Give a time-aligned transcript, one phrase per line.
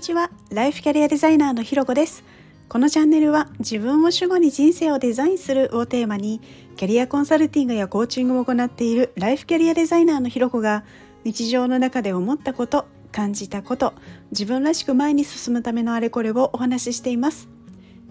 [0.00, 0.30] ちは。
[0.50, 2.24] ライフキャリアデザイナーのひろこです。
[2.70, 6.40] このチャンネルは自分を主語に人生をデザインするをテーマに
[6.76, 10.84] キャリアコンサルティングやコーチングを行っているライフキャリアデザイナーのひろこが
[11.24, 13.92] 日常の中で思ったこと感じたこと
[14.30, 17.48] 自分らしく前に進むためのあれこれをお話ししています。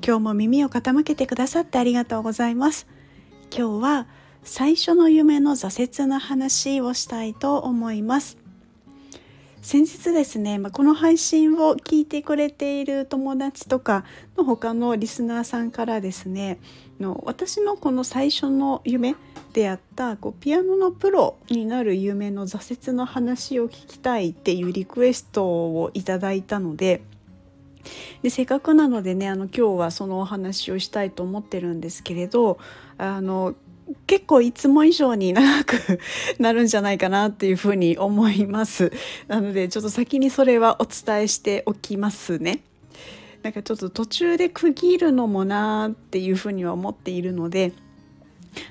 [0.05, 2.87] 今日も耳を傾けてくださってありがとうございます。
[3.49, 4.07] 今日は
[4.43, 8.38] 最初の夢の挫折の話をしたいと思います。
[9.71, 14.03] 先日ですね、まあ、この配信を聞いてくれている友達とか
[14.35, 16.59] の他のリスナーさんからですね
[16.99, 19.13] の私のこの最初の夢
[19.53, 27.03] であったこうピアノのプロになる夢の挫折の話を聞きたいっていうリクエストをいただいたので
[28.23, 32.57] でせっかくなのでねあの今日はそのお話をしたいと思ってるんですけれど
[32.97, 33.53] あの
[34.07, 35.99] 結構いつも以上に長く
[36.39, 38.91] なるんじゃないかなっていうふうに思います。
[39.27, 42.61] なのでちょっと先にそれはお伝えしておきますね。
[43.43, 47.71] なんかちょっと途中で区切るのもなーっていうふうには思っているので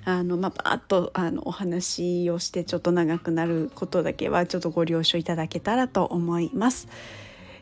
[0.05, 6.89] あのまあバーッとあのお話をしてちょっと長くなることだけはちょっとご了承いただけたらと思います。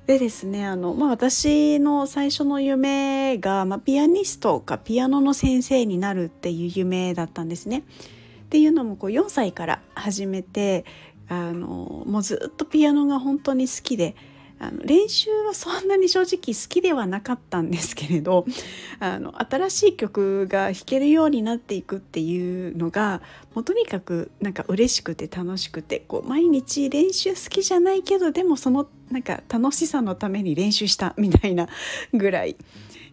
[0.06, 7.78] でですねあの、まあ、私の最初の夢が、まあ、ピアニストかピアノの先生になるっていう夢だったんですね。
[7.78, 10.84] っていうのもこう4歳から始めて
[11.28, 14.14] あのもうずっとピアノが本当に好きで
[14.58, 18.46] あの練習はそんなに正直好きではなかったんですけれど
[19.00, 23.20] あの新しい曲が弾けるようになっていくっていうのが
[23.54, 31.68] もうとにかくなんか嬉しくて楽しくてこう毎日練習好きじゃないけどでもそのなんか楽しさのために練習したみたいな
[32.12, 32.56] ぐらい。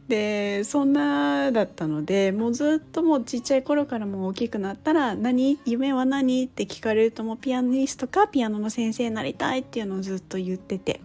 [0.07, 5.59] でそんなだったのでもうずっともうちっちゃい頃からもう大きくなったら「何？
[5.65, 10.99] 夢は何?」って聞かれるともうピアニストかピアノの先生になりたいっていうのをずっと言ってて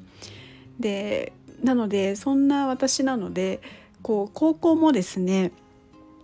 [0.81, 3.61] でなのでそんな私なので
[4.03, 5.53] こう高校もですね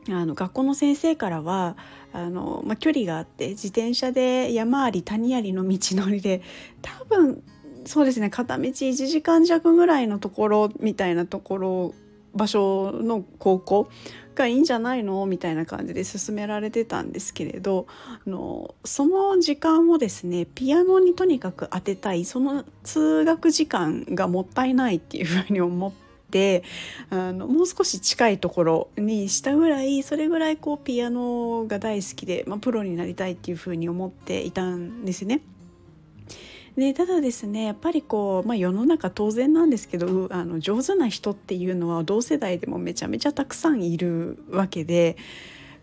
[0.09, 1.77] あの学校の先生からは
[2.13, 6.43] あの、まあ、距離があって自転車で山あり谷ありの道のりで
[6.83, 7.43] 多分
[7.87, 11.95] そうですね片道1時間弱ぐらいのところみたいなところ
[12.35, 13.89] 場所の高校
[14.35, 15.25] がいいんじゃないの？
[15.27, 17.87] みたいな感じで勧められてたんですけれど
[18.25, 26.05] あのその時間をですねピアノにとにかく当てたいその通学時間がもったいないっていうふうに思って。
[27.11, 35.43] あのもう少し近いところにしたぐらいそれぐらいこうピアノが大好きで、まあ、プロになりたいっていうふうに思っていたんですね。
[36.77, 45.17] でただですねやっぱりこう、まあ、世の中当然なんですけどあの上手な人っていうのは同世代でもめちゃめちゃたくさんいるわけで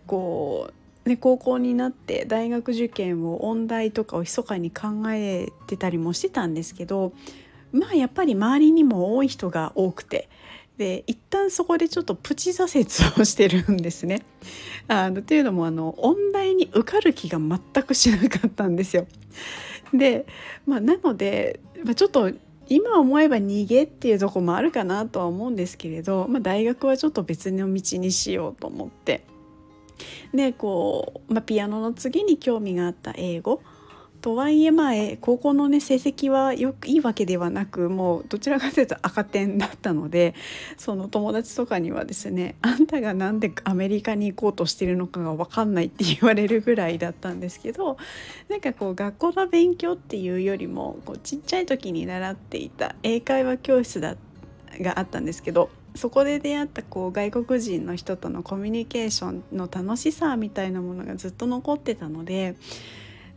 [0.06, 0.70] こ
[1.06, 7.14] う、ね、高校になって大学受験を音大とかを密かに考えてたりもしてたんですけど
[7.72, 10.30] まあやっぱり周りにも多い人が多くて。
[10.78, 14.24] で一旦そこでちょっとプチ挫折をしてるんですね。
[14.88, 19.06] あのっていうのもあの音大に受かる気が全くしなかったんですよ。
[19.98, 20.26] で、
[20.66, 22.32] まあ、なので、まあ、ちょっと
[22.70, 29.24] 今思えば逃げっていうとこもあるかなとは思うんですけれど、まあ、大学はちょっと別の道にしようと思って。
[30.34, 33.62] でこう、まあ、ピアノの次に興味があった英語。
[34.22, 40.36] とはいえまあ高校のね成績はよくいいわけではなくもうどちらかというと赤点だったので
[40.78, 47.98] その友達とかにはですねあんたが何でアメリカに行こうとしてるのかが分かんないって言われるぐらいだったんですけど
[48.48, 54.16] なんかこう学校の勉強っていうよりもこうちっちゃい時に習っていた英会話教室だ
[54.80, 62.56] があったんですけどそこで出会ったこう外国人の人とのコミュニケーションの楽しさみたいなものがずっと残ってたので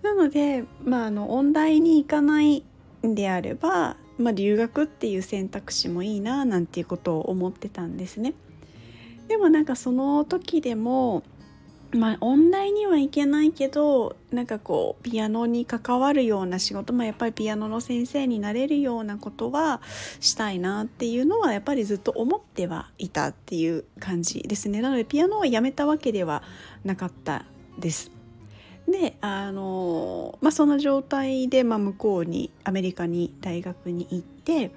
[0.04, 2.62] なので、まあ、あの音大に行かない
[3.06, 8.34] んであれば、まあ、留学っていう選択肢もいいななんていうことを思ってたんですね。
[9.28, 11.22] でもなんかその時でも
[11.94, 19.80] まあ、音大には行けないけどなんかこうピアノに関わるような仕事、まあ、やっぱりピアノの先生になれるようなことは
[20.18, 26.42] したいなっていうのはやっぱりずっと思ってはいたっていう感じですねなのでピアノはやめたわけでは
[26.82, 27.44] なかった
[27.78, 28.23] です。
[28.88, 34.72] であの、まあ、その状態で、まあ、向こうにアメリカに大学に行って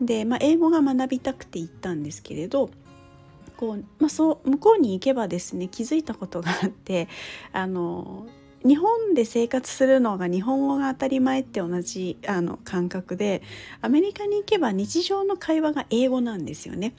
[0.00, 2.70] で、まあ、英語が学びたくて行ったんですけれど
[3.56, 7.08] こう、まあ、そう向こうに行けばですね気づいたことがあって
[7.52, 8.26] あの
[8.66, 13.42] 日本で生活するのが日本語が当たり前って同じあの感覚で
[13.80, 16.94] アメリカに行けば日常の会話が英語なんですよね。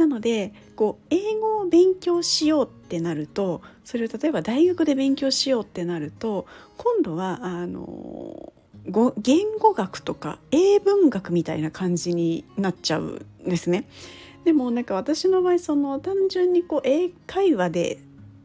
[0.00, 6.46] なのでこう英語を勉強しようってなるとそれを例えば大学で勉強しようってなると
[6.78, 8.50] 今度はあの
[9.18, 13.86] 言語学とか英文学みたいな感じになっちゃうんですね。
[14.44, 17.98] でもなんか私の場合その単純にこう英会話で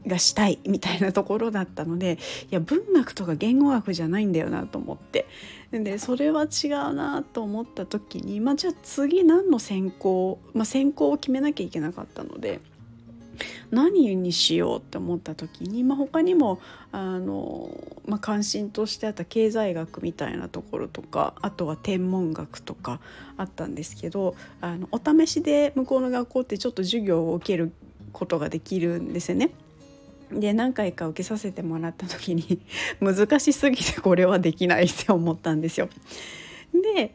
[0.08, 2.18] がしたいみたいなところだったので
[2.52, 5.28] いや文学とか言語学じゃないんだよなと思って
[5.72, 12.60] でそれは違うなと思った時に、まあ、じゃあ次何の専攻、まあ、専攻を決めなきゃいけなかったので
[13.72, 16.60] 何にしようって思った時に、まあ、他にも
[16.92, 17.70] あの、
[18.06, 23.02] まあ、関心としてあった経済学みたいなところとかあとは天文学とか
[23.38, 27.74] あったんですけどあのお試しで向こうの学校ってちょっと授業を受ける
[28.14, 29.52] ことができるんですよね。
[30.32, 32.60] で何回か受けさせてもらった時に
[33.00, 35.90] 難しすぎてこれはできないって思ったんですよ。
[36.74, 37.14] で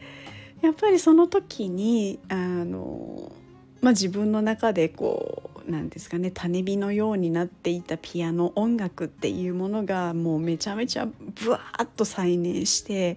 [0.63, 3.33] やっぱりその時にあの、
[3.81, 13.17] まあ、自分の中でこうなんですかね種火のようになっていたピアノ音楽っていうものがもうめちゃめちゃブワーッと再燃して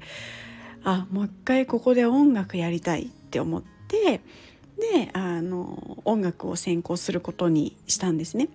[0.84, 4.22] あもう一回ここで音楽やりたいって思って
[4.78, 8.50] であの音楽を専攻することにしたんですね。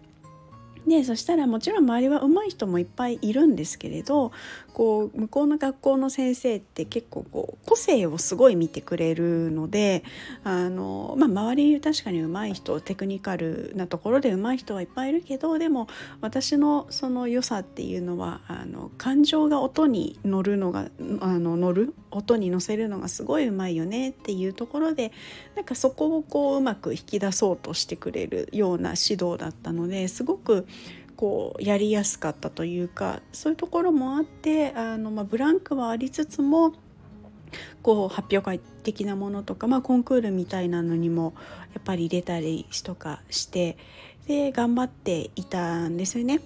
[0.88, 4.32] でそしたらもちろん周りは上手い人もいっぱいいるんですけれど
[4.73, 10.05] こう向こうの学校の先生って結構こう個性をすごい見てくれるので
[10.44, 15.88] あの、まあ、周り確かに上手い人テクニカルなところで上手い人はいっぱいいるけどでも
[16.20, 25.12] 私のその良さっていうのはあの感情が音に乗るのがあの乗る音に乗せるのがすごい上手いよねっていうところで
[25.55, 30.66] なんかそこをこううまく引き出そうとしてくれるような指導だったのですごく
[31.16, 36.72] こうやりやすかったというかそういうところもあってあの、まあ、ブランクはありつつも
[37.82, 41.34] こう発表会的なものとか、まあ、コンクールみたいなのにも
[41.75, 43.76] やっぱり入れたりとかして
[44.26, 46.40] で頑張っていたんですよね。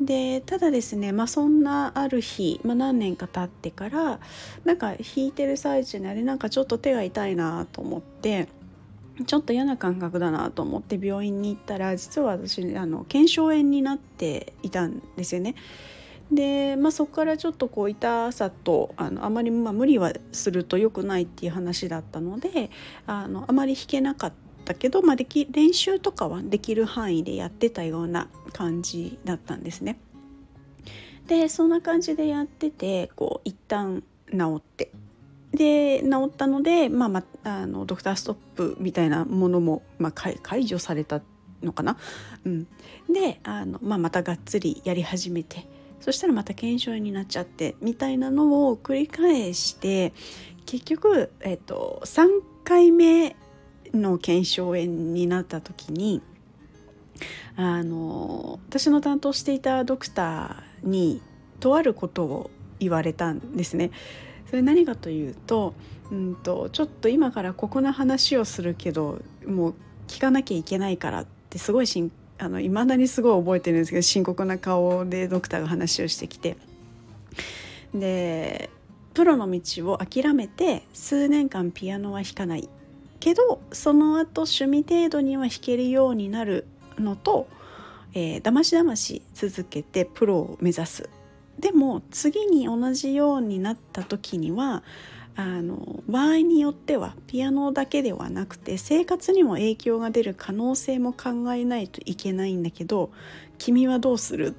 [0.00, 4.20] でただですね、まあ、そんなある日、まあ、何年か経ってから
[4.64, 8.48] なんか弾いてる最中にあれなんかちょっと手が痛いなと思って
[9.24, 15.54] ちょっと嫌な感覚だなと思って病院に行ったら実は私あの腱鞘炎になっていたんですよね。
[16.30, 22.70] で、まあ、そこからちょっとこう痛さとあのあまりまあ無理はすると良くないっていう話だったので
[23.06, 29.98] あのあまり弾けなかったたけど、まあ、でき練習とかはできる範囲でやってたような感じだったんですね。
[31.28, 34.92] でそんな感じでやっててこう一旦治って
[35.52, 41.22] で治ったので、まあ、まあのドクターストップみたいなものも、まあ、解除された
[41.62, 41.96] のかな。
[42.44, 42.66] うん、
[43.08, 45.66] であの、まあ、またがっつりやり始めて
[46.00, 50.12] そしたらまた腱鞘炎になっちゃってみたいなのを繰り返して
[50.66, 52.28] 結局、えっと、3
[52.64, 53.36] 回目
[53.94, 56.22] の腱鞘炎になった時に
[57.56, 61.22] あの私の担当していたドクターに
[61.60, 63.90] とあることを言われたんですね。
[64.48, 65.74] それ何かというと,、
[66.10, 69.74] うんと、ちょっと今からここの話をするけどもう
[70.06, 76.56] 聞かなきゃいけないからってすごいしんあの未だにすごい覚えてるんですけど深刻な顔でドクターが話をしてきて
[77.94, 78.70] で
[79.14, 82.68] プロの道を諦めて数年間ピアノは弾かない
[83.18, 86.66] けどその後趣味程度には弾けるようになる
[86.98, 87.48] のと、
[88.14, 91.10] えー、だましだまし続けてプロを目指す。
[91.58, 94.82] でも次に同じようになった時には
[95.36, 103.10] あの場合によってはピアノだけではなくて生活にも影響が出る可能性も考えないといけないんだけど
[103.58, 104.54] 君はどうする？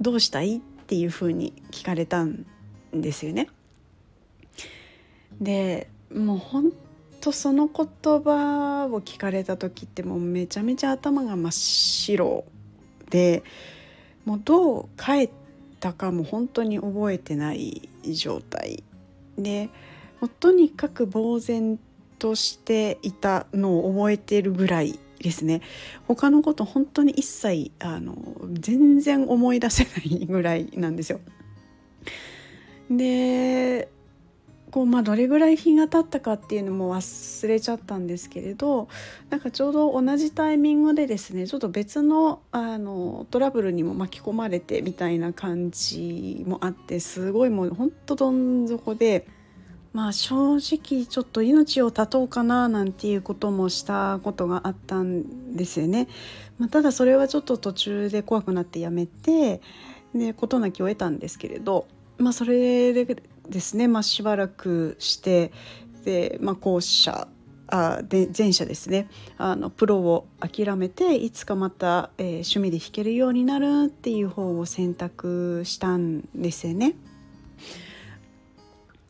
[0.00, 0.56] どうしたい？
[0.56, 2.46] っていうふうに聞かれたん
[2.92, 3.48] ですよね。
[5.40, 6.72] でもう本
[7.22, 7.86] 当その言
[8.20, 12.44] 葉を聞かれた時ってもうめちゃめちゃ頭が真っ白
[13.10, 13.44] で
[14.24, 15.30] もうどう帰っ
[15.78, 18.82] たかも本当に覚えてない状態
[19.38, 19.70] で
[20.20, 21.78] もうとにかく呆然
[22.18, 25.60] としていたのを覚えてるぐらいですね
[26.08, 28.16] 他のこと本当に一切あの
[28.52, 31.20] 全然思い出せないぐらいなんですよ。
[32.90, 33.88] で
[34.72, 38.88] こうまあどれぐらい日が経ったかっていうのも忘れちゃったんですけれど
[39.28, 49.28] なんかちょうど同じタイミングでですねちょっと別のあのトラブルにも巻き込まれてみたいな感じもあってすごいもうほんとどん底で。
[49.92, 56.08] まあ正直ちょっと命を絶とうかななんていうこともしたことがあったんですよね。
[56.58, 59.60] まあ、ただそれはちょっと途中で怖くなってやめて
[60.14, 61.86] で事なきを得たんですけれど、
[62.16, 65.52] まあ、それでですね、まあ、しばらくして
[66.04, 67.28] で、まあ、後者
[67.68, 69.08] あで前者ですね
[69.38, 76.94] あのプロを諦めていつかまた、えー、趣味で弾けるようになるっていう方を選択したんですよね。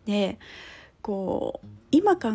[0.04, 0.38] で
[1.00, 2.30] こう今考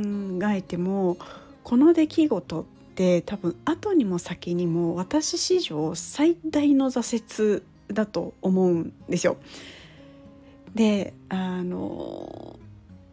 [0.52, 1.18] えても
[1.64, 7.64] この出来事って多分後にも先にも私史上最大の挫折
[7.94, 9.38] だと思うんですよ。
[10.76, 12.60] であの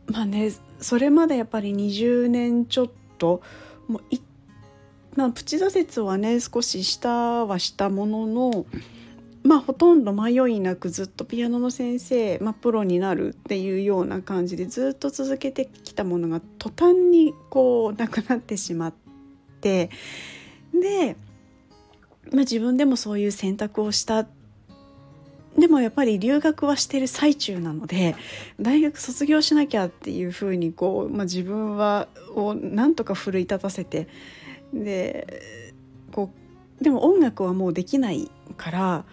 [0.07, 3.43] まあねそれまでやっぱり20年ちょっと
[3.89, 4.21] もうい
[5.17, 8.67] まあ、プチ挫折はね少ししたはしたものの
[9.45, 18.95] まあほとんど迷いなくずっとピアノの先生、まあ、プロになるっていうような感じでずっと続けてきたものが途端にこうなくなってしまっ
[19.61, 19.91] て
[20.73, 21.17] で、
[22.33, 24.44] まあ、自分でもそういう選択をしたって
[25.59, 28.17] でもやっぱり留学はしてる最中なので
[28.61, 34.09] 大学卒業しなきゃっていうふうにこう、まあ、自分はをなんとか奮い立たせて
[34.73, 35.73] で
[36.13, 36.31] こ
[36.81, 39.05] うでも音楽はもうできないから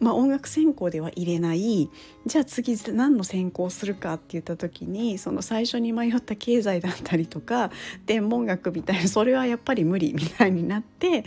[0.00, 1.90] まあ、音楽専攻では入れない。
[2.26, 7.70] じゃあ次何の専攻するかって言った時にその最初に迷った経済だったりとか
[8.06, 11.24] 天文学みたいなそれはやっぱり無理みたいになって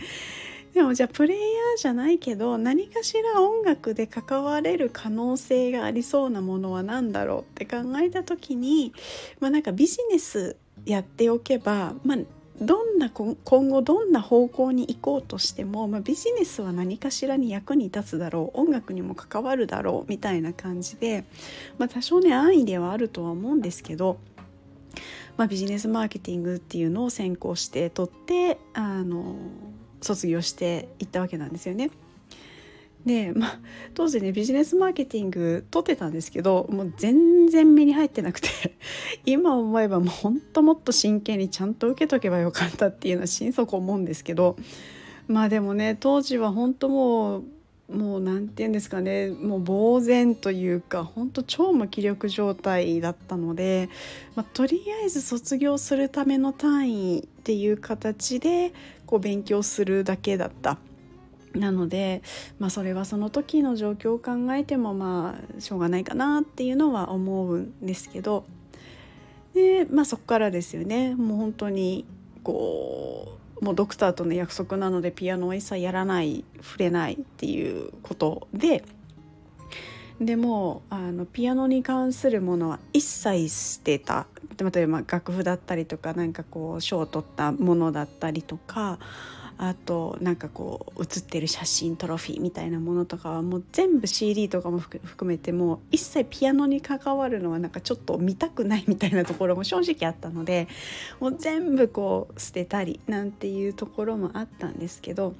[0.74, 8.92] でもじゃあプレイヤーじゃないけど何かしら音楽で関われる可能性がありそうなものは何だろうって考えた時に
[9.38, 12.18] まあなんかビジネスやっておけばまあ
[12.60, 21.24] どんな今後どんな方向に行こうとしても、まあ、ビジネスは何かしらに役に立つだろう音楽にも関わるだろうみたいな感じで、
[21.78, 24.18] まあ、多少ね安易ではあるとは思うんですけど、
[25.36, 29.36] まあ、ビジネスマーケティングっていうのを専攻して取ってあの
[30.04, 31.90] 卒業していったわけなんですよね。
[33.04, 33.58] で、まあ、
[33.94, 38.48] 当時ねビジネスマーケティング取ってたんですけどもう全然目に入ってなくて
[39.26, 44.56] 今思えばもうほんともっと真剣にちゃんと受けとけばよかったっていうのは心底思うんですけど
[45.26, 47.44] まあでもね当時は本当もう
[47.92, 53.90] もう何て言うんですかねもう呆然というか本当超無気力状態だったので、
[54.34, 58.72] まあ、とりあえず卒業するための単位っていう形で
[59.06, 60.78] こう勉強するだけだった。
[61.54, 62.22] なので、
[62.58, 68.44] まあ、それはその時の状況を考えてもまあしょうがないかなっていうのは思うんですけど。
[69.54, 71.14] で、まあ、そこからですよね。
[71.14, 72.06] もう本当に
[72.42, 73.33] こう
[73.64, 78.84] もうドクターとの約束なのでピアノを一切やらない触れないっていうことで
[80.20, 84.26] でもあのピアノに関するものは一切捨てた。
[84.56, 89.00] 例えば楽譜だったりとか何かこう賞を取ったものだったりとか
[89.58, 100.68] あとなんかこう写ってる写真トロフィーみたいなものとかはもう全部 CD とかも含めても一切ピアノに関わるのはなんかちょっと見たくないみたいなところも正直あったので
[101.20, 105.34] もう全部こう捨てたりなんていうところもあったんですけど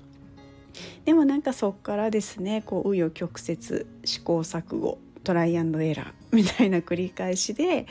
[1.04, 7.86] でもなんかそっからですねこう紆余曲折試行錯誤トライアンドエラーみたいな繰り返しで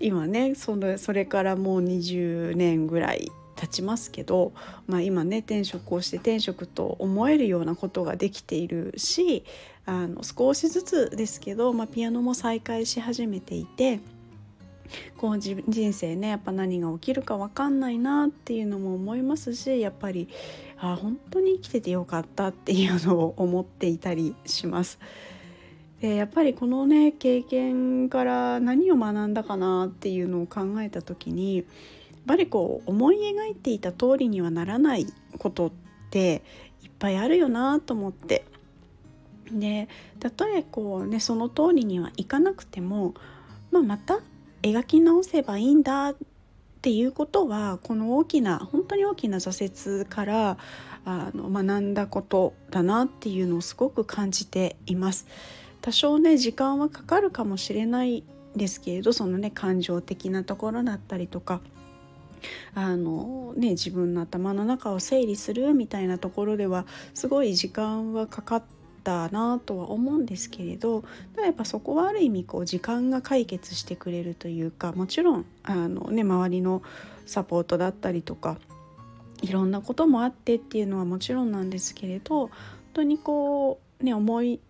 [0.00, 3.30] 今ねそのそれからもう20年ぐらい
[3.62, 4.52] 経ちますけど、
[4.88, 9.44] まあ、今ね転職をして転職と思えるようなことができているし
[9.86, 14.00] あの少しずつですけど、まあ、ピアノも再開し始めていて。
[15.16, 20.28] こう人生ねやっぱ何が起きるか分かんないなっていうのも思いますしやっぱり
[20.78, 24.98] あ本当に生きててよかったっていうのを思っていたりします。
[26.02, 31.64] でやっぱりこのね経験から何を学んだかなっていうのを考えた時に
[32.26, 35.06] ぱりこう思い描いていた通りにはならない
[35.38, 35.72] ことっ
[36.10, 36.42] て
[36.82, 38.44] いっぱいあるよなと思って
[39.50, 39.88] で
[40.20, 43.14] たとえこうねその通りにはいかなくても、
[43.70, 44.20] まあ、また
[44.62, 46.16] 描き直せばいいんだっ
[46.80, 50.58] ていうことはこの大きな本当に大きな挫折から
[51.04, 55.26] あの学んだことだなっていうのをすごく感じています。
[55.80, 58.22] 多少ね時間はかかるかもしれない
[58.54, 61.60] ですけれどそのね感情的なところだったりとか
[62.74, 68.62] あの、ね、自分の頭の中を整理するみたいなところではすごい時間はかかっ
[69.04, 71.04] たなとは思うんですけれど
[71.36, 76.82] やっぱそこはある意味こう時間が解決してくれるというかもちろんあの、ね、周りの
[77.26, 78.58] サポートだったりとか
[79.42, 82.50] いろんなこともあってっていうのはもちろんなんですけれど本
[82.94, 84.60] 当にこうね思い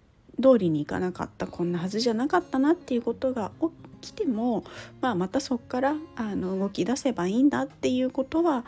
[0.41, 3.69] 通りにいかなかったこんなはずじゃなかったなっていうことが起
[4.03, 4.65] 来ても、
[5.01, 8.67] まあ、またそこからあの動き出せばいいんだっていうことは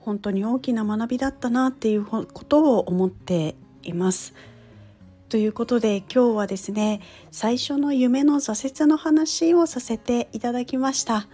[0.00, 4.34] 本当に大きな学びだったなっていうことを思っています。
[5.28, 11.26] ということで今日はですね最初の夢の挫折の話をさせていただきました。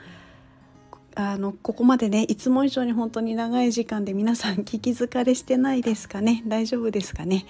[1.16, 6.44] あのここまでねいつも以上に本当に長い時間で皆さん聞き疲れしてないですかね？
[6.46, 7.44] 大丈夫ですかね？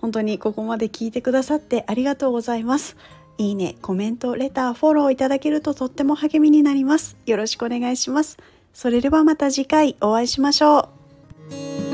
[0.00, 2.96] 本当にここまで聞いてくださってありがとうございます。
[3.42, 7.16] いいね、コメント、レター、フォローいただけるととっても励みになります。
[7.26, 8.38] よろしくお願いします。
[8.72, 10.90] それではまた次回お会いしましょ
[11.90, 11.91] う。